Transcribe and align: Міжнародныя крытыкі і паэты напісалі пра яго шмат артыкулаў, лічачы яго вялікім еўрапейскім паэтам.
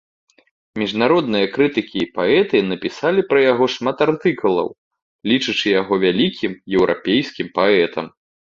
Міжнародныя 0.83 1.49
крытыкі 1.57 1.97
і 2.03 2.07
паэты 2.15 2.57
напісалі 2.71 3.21
пра 3.35 3.39
яго 3.51 3.69
шмат 3.75 3.97
артыкулаў, 4.07 4.67
лічачы 5.33 5.67
яго 5.81 5.93
вялікім 6.07 6.53
еўрапейскім 6.81 7.47
паэтам. 7.63 8.05